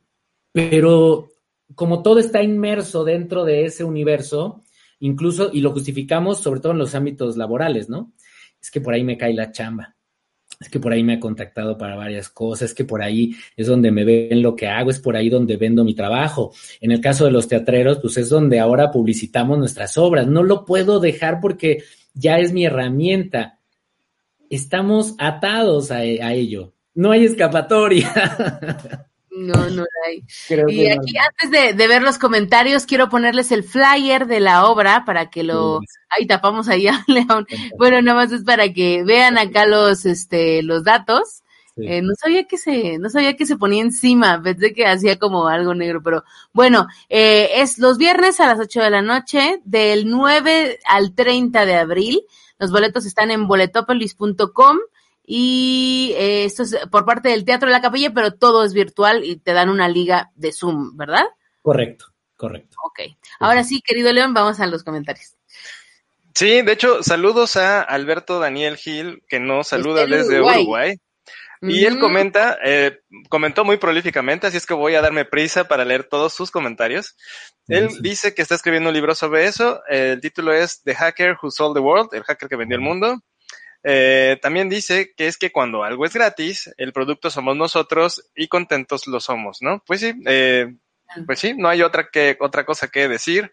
[0.52, 1.28] pero
[1.74, 4.62] como todo está inmerso dentro de ese universo,
[5.04, 8.12] incluso, y lo justificamos sobre todo en los ámbitos laborales, ¿no?
[8.60, 9.96] Es que por ahí me cae la chamba,
[10.58, 13.66] es que por ahí me ha contactado para varias cosas, es que por ahí es
[13.66, 16.54] donde me ven lo que hago, es por ahí donde vendo mi trabajo.
[16.80, 20.26] En el caso de los teatreros, pues es donde ahora publicitamos nuestras obras.
[20.26, 21.82] No lo puedo dejar porque
[22.14, 23.58] ya es mi herramienta.
[24.48, 26.72] Estamos atados a, a ello.
[26.94, 29.06] No hay escapatoria.
[29.36, 30.22] No, no hay.
[30.46, 30.94] Creo Y no.
[30.94, 35.28] aquí, antes de, de ver los comentarios, quiero ponerles el flyer de la obra para
[35.30, 35.80] que lo.
[36.08, 37.46] Ahí tapamos ahí a León.
[37.76, 41.42] Bueno, nada más es para que vean acá los, este, los datos.
[41.76, 41.82] Sí.
[41.88, 45.48] Eh, no sabía que se, no sabía que se ponía encima, pensé que hacía como
[45.48, 50.08] algo negro, pero bueno, eh, es los viernes a las 8 de la noche, del
[50.08, 52.22] 9 al 30 de abril.
[52.60, 54.78] Los boletos están en boletopolis.com
[55.26, 59.24] y eh, esto es por parte del Teatro de la Capilla, pero todo es virtual
[59.24, 61.24] y te dan una liga de Zoom, ¿verdad?
[61.62, 62.06] Correcto,
[62.36, 62.76] correcto.
[62.84, 63.00] Ok.
[63.40, 65.34] Ahora sí, querido León, vamos a los comentarios.
[66.34, 70.62] Sí, de hecho, saludos a Alberto Daniel Gil, que nos saluda Desde desde Uruguay.
[70.62, 71.00] Uruguay.
[71.62, 75.86] Y él comenta, eh, comentó muy prolíficamente, así es que voy a darme prisa para
[75.86, 77.16] leer todos sus comentarios.
[77.68, 79.80] Él dice que está escribiendo un libro sobre eso.
[79.88, 83.22] El título es The Hacker Who Sold the World, el hacker que vendió el mundo.
[83.84, 88.48] Eh, también dice que es que cuando algo es gratis, el producto somos nosotros y
[88.48, 89.82] contentos lo somos, ¿no?
[89.86, 90.74] Pues sí, eh,
[91.26, 93.50] pues sí, no hay otra que otra cosa que decir.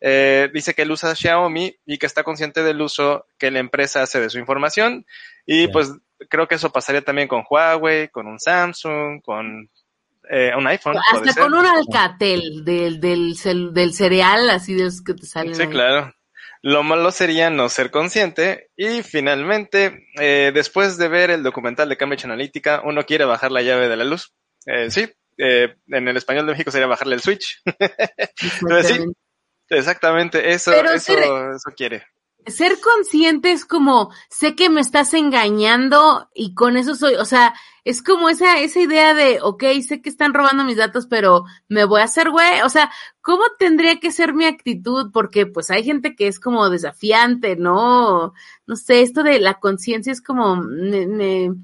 [0.00, 4.02] Eh, dice que él usa Xiaomi y que está consciente del uso que la empresa
[4.02, 5.06] hace de su información
[5.46, 5.92] y pues
[6.28, 9.70] creo que eso pasaría también con Huawei, con un Samsung, con
[10.28, 10.96] eh, un iPhone.
[11.12, 11.42] Hasta ser.
[11.44, 15.54] con un alcatel del, del, cel- del cereal, así de los que te salen.
[15.54, 15.68] Sí, ahí.
[15.68, 16.12] claro.
[16.62, 18.70] Lo malo sería no ser consciente.
[18.76, 23.62] Y finalmente, eh, después de ver el documental de Cambridge Analytica, uno quiere bajar la
[23.62, 24.32] llave de la luz.
[24.66, 27.62] Eh, sí, eh, en el español de México sería bajarle el switch.
[27.64, 29.04] Entonces, sí,
[29.70, 30.50] Exactamente.
[30.50, 32.06] eso, Pero eso, eso quiere.
[32.46, 37.54] Ser consciente es como, sé que me estás engañando y con eso soy, o sea,
[37.84, 41.84] es como esa, esa idea de, ok, sé que están robando mis datos, pero me
[41.84, 45.10] voy a hacer güey, o sea, ¿cómo tendría que ser mi actitud?
[45.12, 48.32] Porque pues hay gente que es como desafiante, ¿no?
[48.66, 51.54] No sé, esto de la conciencia es como, me, me,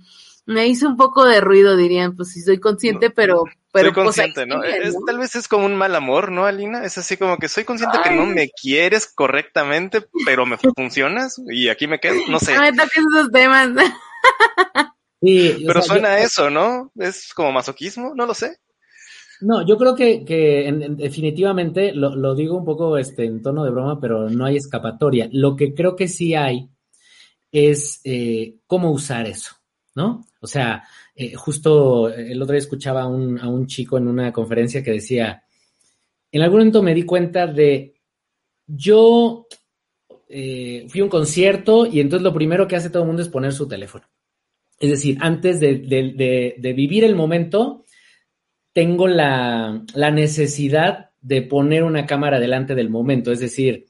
[0.46, 4.04] me hizo un poco de ruido, dirían, pues sí soy consciente, pero, pero soy pues,
[4.04, 4.62] consciente, ¿no?
[4.62, 5.00] sigue, Es- ¿no?
[5.04, 6.84] tal vez es como un mal amor, ¿no, Alina?
[6.84, 8.28] Es así como que soy consciente que no Ay.
[8.34, 12.54] me quieres correctamente, pero me funcionas y aquí me quedo, no sé.
[12.54, 13.68] No me toques esos temas.
[15.20, 16.92] Sí, o Pero sea, suena yo- a eso, ¿no?
[16.98, 18.58] Es como masoquismo, no lo sé.
[19.40, 23.40] No, yo creo que, que en- en- definitivamente, lo, lo digo un poco este, en
[23.40, 25.28] tono de broma, pero no hay escapatoria.
[25.32, 26.68] Lo que creo que sí hay
[27.52, 29.56] es eh, cómo usar eso,
[29.94, 30.26] ¿no?
[30.40, 34.92] O sea, eh, justo el otro día escuchaba a un, chico en una conferencia que
[34.92, 35.44] decía,
[36.32, 37.94] en algún momento me di cuenta de,
[38.66, 39.46] yo
[40.28, 43.28] eh, fui a un concierto y entonces lo primero que hace todo el mundo es
[43.28, 44.04] poner su teléfono.
[44.78, 47.84] Es decir, antes de vivir el momento,
[48.72, 53.32] tengo la, la necesidad de poner una cámara delante del momento.
[53.32, 53.86] Es decir,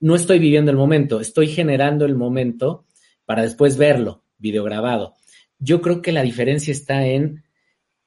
[0.00, 2.84] no estoy viviendo el momento, estoy generando el momento
[3.24, 5.14] para después verlo, videograbado.
[5.58, 7.44] Yo creo que la diferencia está en,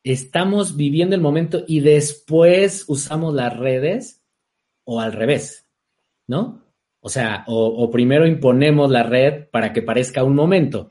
[0.04, 4.22] estamos viviendo el momento y después usamos las redes
[4.84, 5.66] o al revés,
[6.28, 6.64] ¿no?
[7.02, 10.90] O sea, o, o primero imponemos la red para que parezca un momento.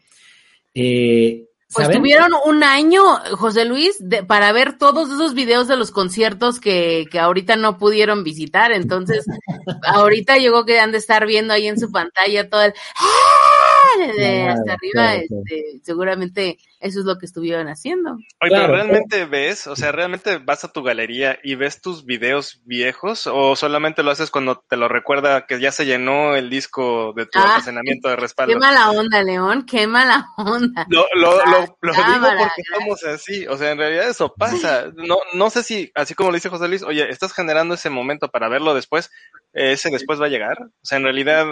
[0.75, 3.03] Eh, Pues tuvieron un año,
[3.37, 7.77] José Luis, de- para ver todos esos videos de los conciertos que, que ahorita no
[7.79, 8.73] pudieron visitar.
[8.73, 9.27] Entonces,
[9.87, 13.48] ahorita llegó que han de estar viendo ahí en su pantalla todo el ¡Ah!
[13.97, 14.93] De Claro, hasta arriba.
[14.93, 15.43] claro, claro.
[15.47, 18.13] este, seguramente eso es lo que estuvieron haciendo.
[18.13, 18.67] Oye, Claro.
[18.67, 23.27] pero realmente ves, o sea, realmente vas a tu galería y ves tus videos viejos
[23.27, 27.27] o solamente lo haces cuando te lo recuerda que ya se llenó el disco de
[27.27, 28.53] tu Ah, almacenamiento de respaldo.
[28.55, 30.87] Qué mala onda, León, qué mala onda.
[30.89, 34.87] Lo, lo, lo, lo digo cámara, porque somos así, o sea, en realidad eso pasa.
[34.95, 38.29] No, no sé si, así como le dice José Luis, oye, estás generando ese momento
[38.29, 39.11] para verlo después,
[39.53, 40.59] ese después va a llegar.
[40.63, 41.45] O sea, en realidad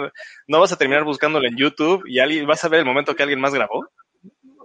[0.47, 3.23] no vas a terminar buscándolo en YouTube y alguien, vas a ver el momento que
[3.23, 3.87] alguien más grabó.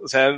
[0.01, 0.31] O sea,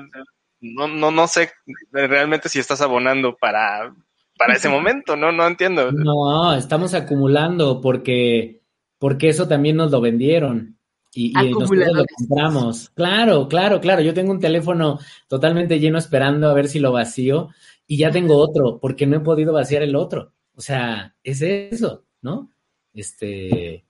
[0.61, 1.51] no, no, no sé
[1.91, 3.93] realmente si estás abonando para,
[4.38, 5.91] para ese momento, no, no entiendo.
[5.91, 8.61] No, estamos acumulando porque
[8.97, 10.79] porque eso también nos lo vendieron.
[11.13, 12.89] Y, y nosotros lo compramos.
[12.89, 14.01] Claro, claro, claro.
[14.01, 17.49] Yo tengo un teléfono totalmente lleno esperando a ver si lo vacío
[17.88, 20.33] y ya tengo otro porque no he podido vaciar el otro.
[20.55, 22.49] O sea, es eso, ¿no?
[22.93, 23.85] Este,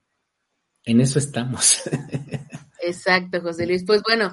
[0.84, 1.82] en eso estamos.
[2.86, 3.84] Exacto, José Luis.
[3.86, 4.32] Pues bueno,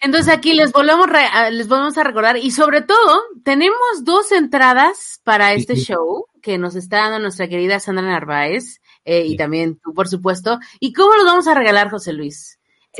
[0.00, 1.06] entonces aquí les volvemos,
[1.50, 5.84] les volvemos a recordar y sobre todo tenemos dos entradas para este Sí.
[5.86, 10.58] show que nos está dando nuestra querida Sandra Narváez eh, y también tú, por supuesto.
[10.80, 12.58] ¿Y cómo los vamos a regalar, José Luis?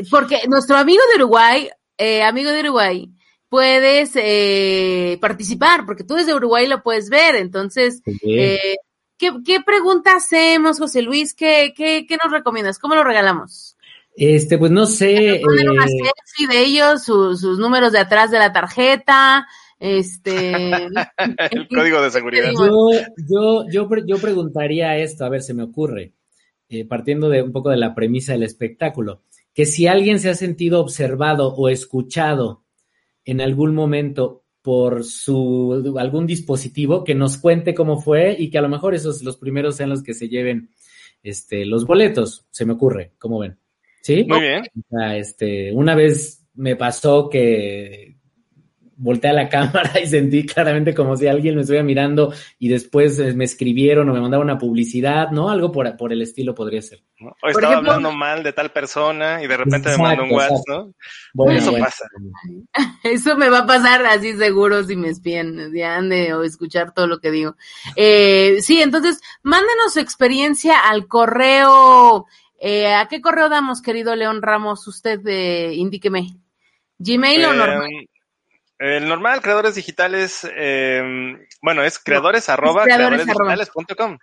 [0.09, 3.09] Porque nuestro amigo de Uruguay, eh, amigo de Uruguay,
[3.49, 7.35] puedes eh, participar porque tú desde Uruguay lo puedes ver.
[7.35, 8.75] Entonces, eh,
[9.17, 11.35] ¿qué, qué pregunta hacemos, José Luis?
[11.35, 12.79] ¿Qué, qué, qué nos recomiendas?
[12.79, 13.72] ¿Cómo lo regalamos?
[14.15, 15.41] Este, pues no sé.
[15.43, 15.89] poner una eh,
[16.35, 19.47] selfie de ellos, su- sus números de atrás de la tarjeta,
[19.79, 20.53] este,
[21.51, 22.51] El código de seguridad.
[22.53, 22.89] Yo,
[23.27, 26.13] yo, yo, pre- yo preguntaría esto, a ver, se me ocurre,
[26.69, 29.23] eh, partiendo de un poco de la premisa del espectáculo,
[29.53, 32.63] que si alguien se ha sentido observado o escuchado
[33.25, 38.61] en algún momento por su algún dispositivo, que nos cuente cómo fue y que a
[38.61, 40.69] lo mejor esos los primeros sean los que se lleven
[41.21, 43.57] este, los boletos, se me ocurre, ¿cómo ven?
[44.03, 44.25] ¿Sí?
[44.27, 44.63] Muy bien.
[44.77, 48.17] O sea, este, una vez me pasó que
[48.95, 53.17] volteé a la cámara y sentí claramente como si alguien me estuviera mirando y después
[53.19, 55.49] eh, me escribieron o me mandaban una publicidad, ¿no?
[55.49, 57.01] Algo por, por el estilo podría ser.
[57.41, 60.63] O estaba ejemplo- hablando mal de tal persona y de repente me manda un WhatsApp,
[60.67, 60.93] ¿no?
[61.33, 61.85] Bueno, Eso bueno.
[61.85, 62.05] pasa.
[63.03, 67.19] eso me va a pasar así seguro si me espían, de o escuchar todo lo
[67.19, 67.55] que digo.
[67.95, 72.27] Eh, sí, entonces, mándenos su experiencia al correo,
[72.65, 74.87] eh, ¿a qué correo damos, querido León Ramos?
[74.87, 76.37] Usted, eh, indíqueme.
[76.97, 77.89] ¿Gmail o Eh, normal?
[78.79, 84.17] El normal, creadores digitales, eh, bueno, es creadores arroba creadores creadoresdigitales.com.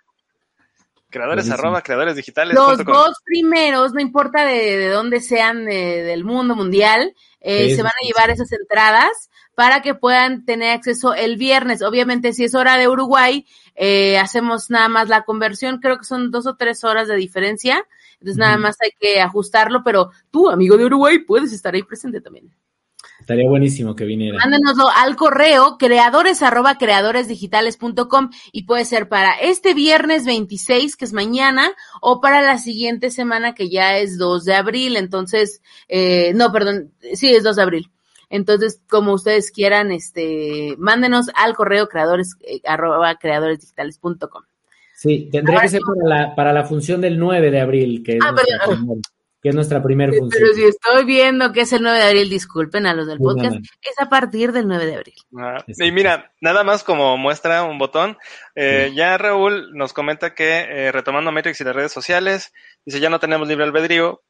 [1.09, 1.55] Creadores Buenísimo.
[1.55, 2.85] arroba Los creadoresdigitales.com.
[2.95, 7.93] dos primeros, no importa de, de dónde sean eh, del mundo mundial, eh, se van
[7.93, 11.83] a llevar esas entradas para que puedan tener acceso el viernes.
[11.83, 16.31] Obviamente, si es hora de Uruguay, eh, hacemos nada más la conversión, creo que son
[16.31, 17.85] dos o tres horas de diferencia,
[18.21, 22.21] entonces nada más hay que ajustarlo, pero tú, amigo de Uruguay, puedes estar ahí presente
[22.21, 22.51] también.
[23.19, 24.39] Estaría buenísimo que viniera.
[24.39, 31.13] Mándanoslo al correo creadores arroba creadoresdigitales.com y puede ser para este viernes 26, que es
[31.13, 34.97] mañana, o para la siguiente semana, que ya es 2 de abril.
[34.97, 37.91] Entonces, eh, no, perdón, sí, es 2 de abril.
[38.31, 44.43] Entonces, como ustedes quieran, este, mándenos al correo creadores eh, arroba creadoresdigitales.com.
[45.01, 48.19] Sí, tendría que ser para la, para la función del 9 de abril, que es,
[48.23, 48.77] Ah, nuestra, perdón.
[48.87, 48.99] primer-
[49.43, 50.31] que es nuestra primera función.
[50.39, 53.57] Pero si estoy viendo que es el 9 de abril, disculpen a los del podcast,
[53.57, 55.15] es a partir del 9 de abril.
[55.39, 58.19] Ah, y mira, nada más como muestra un botón,
[58.55, 62.53] eh, ya Raúl nos comenta que eh, retomando Matrix y las redes sociales,
[62.85, 64.21] dice ya no tenemos libre albedrío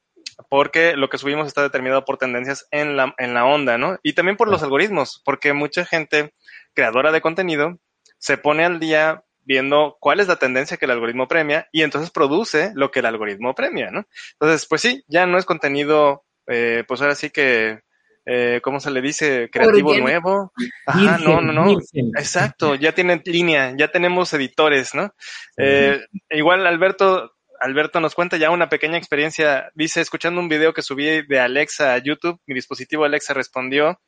[0.47, 3.97] porque lo que subimos está determinado por tendencias en la, en la onda, ¿no?
[4.03, 6.33] Y también por los algoritmos, porque mucha gente
[6.73, 7.77] creadora de contenido
[8.17, 12.11] se pone al día viendo cuál es la tendencia que el algoritmo premia y entonces
[12.11, 14.05] produce lo que el algoritmo premia, ¿no?
[14.33, 17.79] Entonces, pues sí, ya no es contenido, eh, pues ahora sí que,
[18.25, 19.49] eh, ¿cómo se le dice?
[19.51, 20.53] Creativo nuevo.
[20.85, 21.79] Ajá, no, no, no.
[22.17, 25.13] Exacto, ya tienen línea, ya tenemos editores, ¿no?
[25.57, 25.99] Eh,
[26.29, 29.71] igual Alberto, Alberto nos cuenta ya una pequeña experiencia.
[29.75, 33.99] Dice, escuchando un video que subí de Alexa a YouTube, mi dispositivo Alexa respondió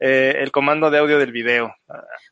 [0.00, 1.74] eh, el comando de audio del video.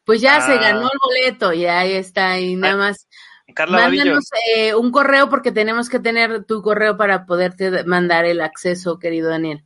[0.05, 0.59] Pues ya se Ah.
[0.61, 3.09] ganó el boleto y ahí está, y nada más.
[3.55, 4.24] Carla Mándanos
[4.57, 9.29] eh, un correo porque tenemos que tener tu correo para poderte mandar el acceso, querido
[9.29, 9.62] Daniel.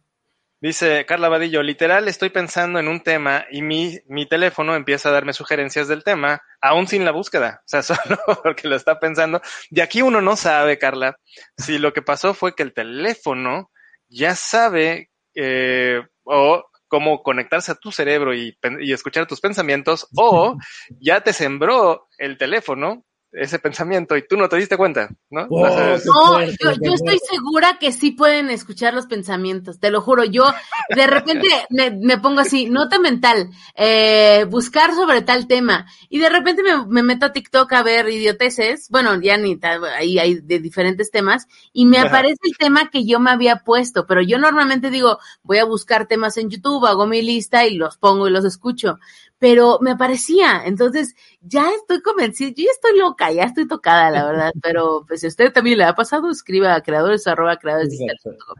[0.60, 5.12] dice Carla Vadillo, literal estoy pensando en un tema y mi, mi teléfono empieza a
[5.12, 7.60] darme sugerencias del tema, aún sin la búsqueda.
[7.64, 7.82] O sea,
[8.16, 9.40] solo porque lo está pensando.
[9.70, 11.16] Y aquí uno no sabe, Carla,
[11.56, 13.70] si lo que pasó fue que el teléfono
[14.08, 20.56] ya sabe eh, o cómo conectarse a tu cerebro y, y escuchar tus pensamientos, o
[21.00, 25.46] ya te sembró el teléfono ese pensamiento y tú no te diste cuenta, ¿no?
[25.50, 30.00] Oh, Entonces, No, fuerte, yo, estoy segura que sí pueden escuchar los pensamientos, te lo
[30.00, 30.24] juro.
[30.24, 30.44] Yo
[30.94, 36.28] de repente me, me pongo así, nota mental, eh, buscar sobre tal tema, y de
[36.30, 40.40] repente me, me meto a TikTok a ver idioteces, bueno, ya ni tal, ahí hay
[40.40, 42.08] de diferentes temas, y me Ajá.
[42.08, 46.06] aparece el tema que yo me había puesto, pero yo normalmente digo, voy a buscar
[46.06, 48.98] temas en YouTube, hago mi lista y los pongo y los escucho.
[49.38, 54.26] Pero me aparecía, entonces ya estoy convencida, yo ya estoy loca, ya estoy tocada, la
[54.26, 58.56] verdad, pero pues si a usted también le ha pasado, escriba a creadores arroba creadoresdigitales.com.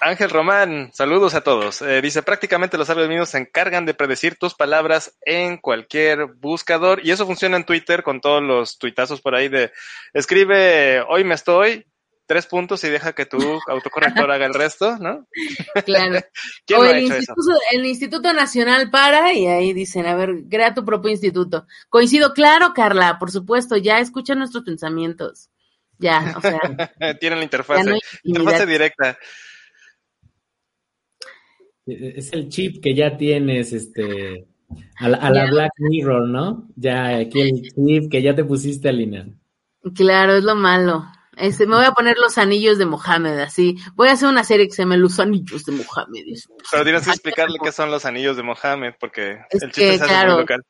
[0.00, 1.82] Ángel Román, saludos a todos.
[1.82, 7.10] Eh, dice, prácticamente los algoritmos se encargan de predecir tus palabras en cualquier buscador y
[7.10, 9.72] eso funciona en Twitter con todos los tuitazos por ahí de,
[10.14, 11.86] escribe, hoy me estoy,
[12.30, 15.26] tres puntos y deja que tu autocorrector haga el resto, ¿no?
[15.84, 16.20] Claro.
[16.64, 17.16] ¿Quién o no ha el eso?
[17.16, 21.66] instituto, el Instituto Nacional para y ahí dicen, a ver, crea tu propio instituto.
[21.88, 25.50] Coincido, claro, Carla, por supuesto, ya escucha nuestros pensamientos.
[25.98, 26.60] Ya, o sea,
[27.20, 29.18] Tienen la interfase, no interfase directa.
[31.84, 34.46] Es el chip que ya tienes, este,
[34.98, 35.50] a la, a la Ya.
[35.50, 36.68] Black Mirror, ¿no?
[36.76, 39.26] Ya, aquí el chip que ya te pusiste, Alina.
[39.96, 41.04] Claro, es lo malo.
[41.40, 43.76] Este, me voy a poner los anillos de Mohamed, así.
[43.94, 46.24] Voy a hacer una serie que se llama Los Anillos de Mohamed.
[46.26, 46.50] eso.
[46.70, 49.98] Pero tienes que explicarle qué son los anillos de Mohammed, porque Es el chiste que,
[49.98, 50.64] se hace claro, muy local.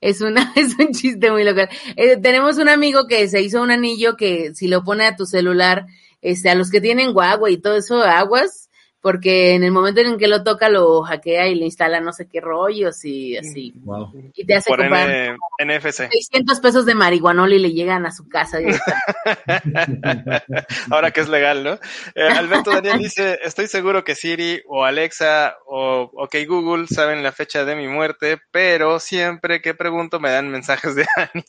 [0.00, 1.70] Es una, es un chiste muy local.
[1.96, 5.24] Eh, tenemos un amigo que se hizo un anillo que si lo pone a tu
[5.24, 5.86] celular,
[6.20, 8.63] este, a los que tienen Huawei y todo eso, aguas,
[9.04, 12.26] porque en el momento en que lo toca lo hackea y le instala no sé
[12.26, 13.74] qué rollos y así.
[13.82, 14.10] Wow.
[14.34, 15.36] Y te hace Por comprar N-
[15.78, 16.08] NFC.
[16.10, 18.60] 600 pesos de marihuanol y le llegan a su casa.
[20.90, 21.72] Ahora que es legal, ¿no?
[22.14, 27.32] Eh, Alberto Daniel dice, estoy seguro que Siri o Alexa o OK Google saben la
[27.32, 31.44] fecha de mi muerte, pero siempre que pregunto me dan mensajes de ánimo.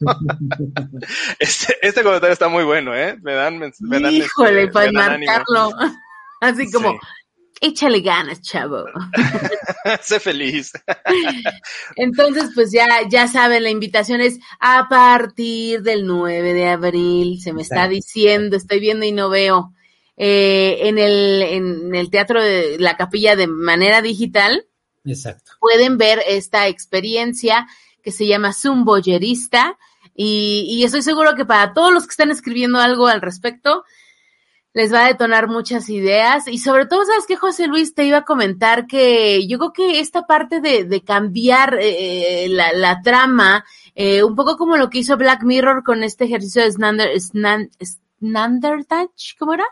[1.38, 3.16] Este, este comentario está muy bueno, ¿eh?
[3.22, 5.30] Me dan, mens- me dan, Híjole, este, para me dan ánimo.
[6.40, 6.98] Así como, Sí.
[7.60, 8.84] échale ganas, chavo.
[10.02, 10.72] sé feliz.
[11.96, 17.52] Entonces, pues ya, ya saben, la invitación es a partir del 9 de abril, se
[17.52, 19.72] me está diciendo, estoy viendo y no veo,
[20.16, 24.66] eh, en, el, en el Teatro de la Capilla de manera digital,
[25.04, 25.52] Exacto.
[25.60, 27.66] pueden ver esta experiencia
[28.02, 29.78] que se llama Zoom Boyerista
[30.14, 33.84] y, y estoy seguro que para todos los que están escribiendo algo al respecto,
[34.74, 37.94] les va a detonar muchas ideas y sobre todo, ¿sabes qué, José Luis?
[37.94, 42.72] Te iba a comentar que yo creo que esta parte de, de cambiar eh, la,
[42.72, 43.64] la trama,
[43.94, 47.70] eh, un poco como lo que hizo Black Mirror con este ejercicio de Snander, Snan,
[48.20, 49.64] Snandertach, ¿cómo era?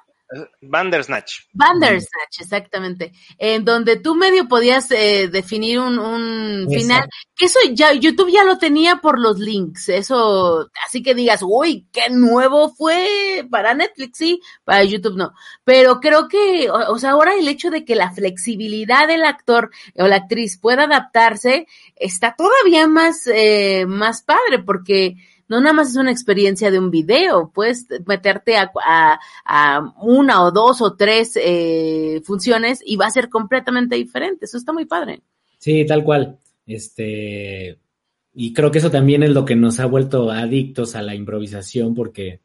[0.61, 1.43] Bandersnatch.
[1.53, 3.12] Bandersnatch, exactamente.
[3.39, 7.09] En donde tú medio podías eh, definir un, un final.
[7.35, 9.89] Que eso ya, YouTube ya lo tenía por los links.
[9.89, 15.33] Eso, así que digas, uy, qué nuevo fue para Netflix, sí, para YouTube no.
[15.64, 19.70] Pero creo que, o, o sea, ahora el hecho de que la flexibilidad del actor
[19.97, 25.16] o la actriz pueda adaptarse está todavía más, eh, más padre porque
[25.49, 29.18] no nada más es una experiencia de un video, puedes meterte a,
[30.01, 34.44] una o dos o tres eh, funciones y va a ser completamente diferente.
[34.47, 35.22] Eso está muy padre.
[35.59, 36.38] Sí, tal cual.
[36.66, 37.78] Este,
[38.34, 41.94] y creo que eso también es lo que nos ha vuelto adictos a la improvisación,
[41.94, 42.40] porque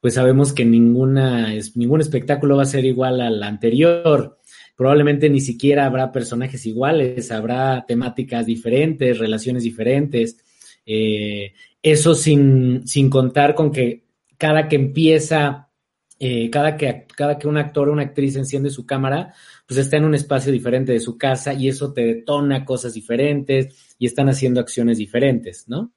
[0.00, 4.38] pues sabemos que ninguna, ningún espectáculo va a ser igual al anterior.
[4.76, 10.38] Probablemente ni siquiera habrá personajes iguales, habrá temáticas diferentes, relaciones diferentes.
[10.84, 11.54] Eh,
[11.86, 14.06] eso sin, sin contar con que
[14.36, 15.70] cada que empieza,
[16.18, 19.32] eh, cada, que, cada que un actor o una actriz enciende su cámara,
[19.68, 23.94] pues está en un espacio diferente de su casa y eso te detona cosas diferentes
[24.00, 25.92] y están haciendo acciones diferentes, ¿no?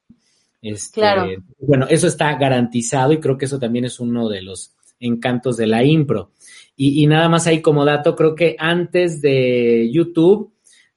[0.61, 1.27] Este, Claro.
[1.57, 5.65] Bueno, eso está garantizado y creo que eso también es uno de los encantos de
[5.65, 6.33] la impro.
[6.75, 10.53] Y, y nada más ahí como dato, creo que antes de YouTube,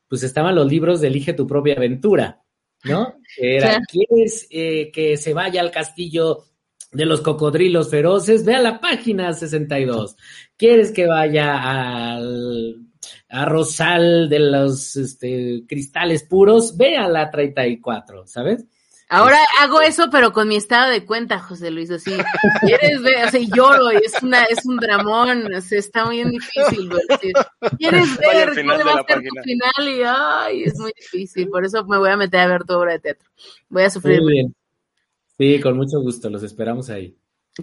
[0.07, 2.42] pues estaban los libros de Elige tu propia aventura,
[2.85, 3.15] ¿no?
[3.37, 3.85] Era, Claro.
[3.89, 6.45] ¿quieres eh, que se vaya al castillo
[6.93, 8.45] de los cocodrilos feroces?
[8.45, 10.17] Ve a la página 62.
[10.57, 12.87] ¿Quieres que vaya al,
[13.29, 16.77] a Rosal de los este, cristales puros?
[16.77, 18.65] Ve a la 34, ¿sabes?
[19.13, 22.13] Ahora hago eso, pero con mi estado de cuenta, José Luis, así.
[22.63, 23.27] ¿Quieres ver?
[23.27, 27.03] O sea, lloro, y es una, es un dramón, o sea, está muy difícil, güey,
[27.77, 29.89] ¿Quieres ver cuál va a ser tu final?
[29.89, 32.93] Y ay, es muy difícil, por eso me voy a meter a ver tu obra
[32.93, 33.29] de teatro.
[33.69, 34.23] Voy a sufrir.
[34.23, 34.55] Muy bien.
[35.37, 37.15] Sí, con mucho gusto, los esperamos ahí.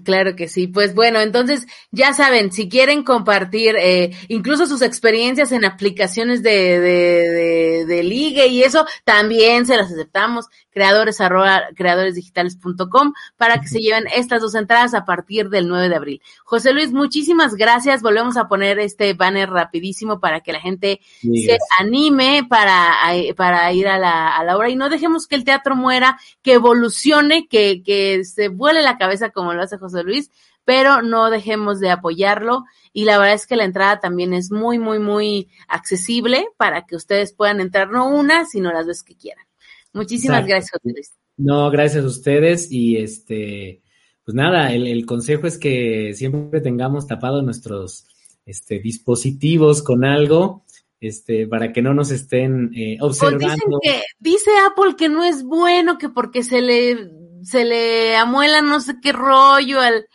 [0.04, 0.68] Claro que sí.
[0.68, 6.80] Pues bueno, entonces ya saben, si quieren compartir eh, incluso sus experiencias en aplicaciones de,
[6.80, 10.46] de, de, de ligue y eso, también se las aceptamos.
[10.70, 15.96] Creadores arroba creadoresdigitales.com para que se lleven estas dos entradas a partir del 9 de
[15.96, 16.22] abril.
[16.44, 18.04] José Luis, muchísimas gracias.
[18.04, 22.96] Volvemos a poner este banner rapidísimo para que la gente Sí, se anime para,
[23.36, 26.54] para ir a la, a la obra y no dejemos que el teatro muera, que
[26.54, 30.30] evolucione, que, que se vuele la cabeza como lo hace José Luis,
[30.66, 34.78] pero no dejemos de apoyarlo y la verdad es que la entrada también es muy,
[34.78, 39.46] muy, muy accesible para que ustedes puedan entrar no una, sino las veces que quieran.
[39.94, 40.50] Muchísimas Exacto.
[40.50, 41.12] gracias, José Luis.
[41.38, 43.82] No, gracias a ustedes y este,
[44.24, 48.06] pues nada, el, el consejo es que siempre tengamos tapados nuestros
[48.46, 50.66] este, dispositivos con algo,
[51.00, 53.80] este, para que no nos estén eh, O dicen observando.
[53.82, 57.10] que, dice Apple que no es bueno, que porque se le,
[57.44, 60.06] se le amuela no sé qué rollo al,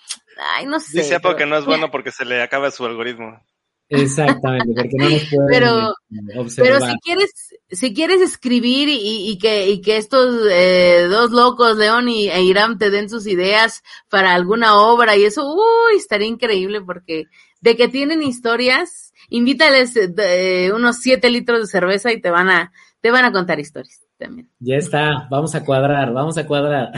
[0.57, 0.99] Ay, no sé.
[1.01, 3.41] Dice Apo pero- que no es bueno porque se le acaba su algoritmo.
[3.89, 6.73] Exactamente, porque no nos pueden Pero- eh, observar.
[6.81, 7.31] Pero si quieres,
[7.71, 12.43] si quieres escribir y, y que, y que estos eh, dos locos, León y, e
[12.43, 17.25] Iram, te den sus ideas para alguna obra y eso, uy, estaría increíble porque
[17.61, 22.51] de que tienen historias, invítales eh, de- unos siete litros de cerveza y te van
[22.51, 24.49] a, te van a contar historias también.
[24.59, 26.93] Ya está, vamos a cuadrar, vamos a cuadrar.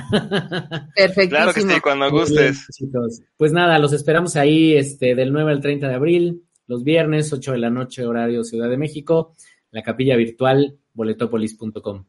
[0.94, 1.28] Perfectísimo.
[1.30, 2.66] Claro que sí, cuando bien, gustes.
[3.36, 7.52] Pues nada, los esperamos ahí este, del 9 al 30 de abril, los viernes, 8
[7.52, 9.34] de la noche, horario Ciudad de México,
[9.70, 12.04] la capilla virtual, boletopolis.com.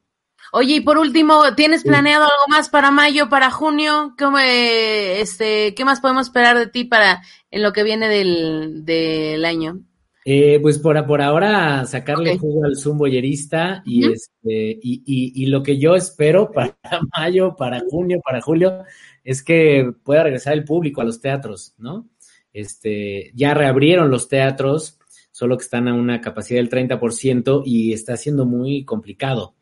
[0.54, 1.90] Oye, y por último, ¿tienes Sí.
[1.90, 4.16] planeado algo más para mayo, para junio?
[4.18, 9.44] ¿Cómo, este, ¿Qué más podemos esperar de ti para en lo que viene del, del
[9.44, 9.82] año?
[10.30, 12.42] Eh, pues por, por ahora sacarle Ok.
[12.42, 16.78] jugo al Zoom boyerista y, este, y, y, y lo que yo espero para
[17.18, 18.84] mayo, para junio, para julio,
[19.24, 22.10] es que pueda regresar el público a los teatros, ¿no?
[22.52, 25.00] Este, ya reabrieron los teatros,
[25.32, 29.56] solo que están a una capacidad del 30% y está siendo muy complicado,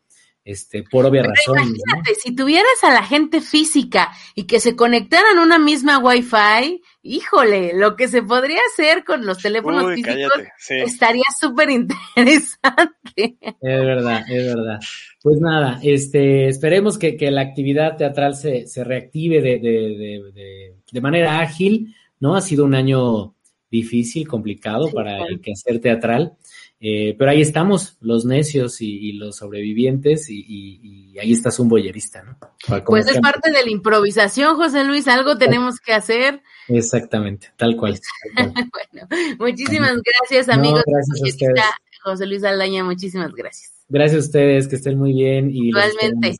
[0.46, 1.74] este, por obvias Pero razones, ¿no?
[1.96, 6.80] imagínate, si tuvieras a la gente física y que se conectaran a una misma Wi-Fi,
[7.02, 10.52] híjole, lo que se podría hacer con los teléfonos Uy, físicos cállate.
[10.56, 10.74] Sí.
[10.76, 13.36] estaría súper interesante.
[13.42, 14.78] Es verdad, es verdad.
[15.20, 20.32] Pues nada, este, esperemos que, que la actividad teatral se, se reactive de, de, de,
[20.32, 22.36] de, de manera ágil, ¿no?
[22.36, 23.34] Ha sido un año
[23.68, 25.26] difícil, complicado Sí, para claro.
[25.28, 26.36] el quehacer teatral,
[26.80, 31.58] eh, pero ahí estamos, los necios y, y los sobrevivientes, y, y, y ahí estás
[31.58, 32.38] un boyerista, ¿no?
[32.84, 36.42] Pues es parte de la improvisación, José Luis, algo tenemos que hacer.
[36.68, 37.98] Exactamente, tal cual.
[38.36, 38.66] tal cual.
[38.92, 39.08] Bueno,
[39.38, 40.82] muchísimas gracias, No, amigos.
[40.86, 41.64] gracias a ustedes.
[42.02, 43.72] José Luis Aldaña, muchísimas gracias.
[43.88, 45.50] Gracias a ustedes, que estén muy bien.
[45.50, 46.36] Y Igualmente.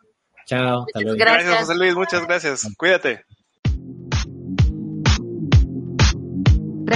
[0.47, 1.19] Chao, hasta Muchas luego.
[1.19, 1.45] gracias.
[1.47, 1.95] Gracias, José Luis.
[1.95, 2.69] Muchas gracias.
[2.77, 3.25] Cuídate.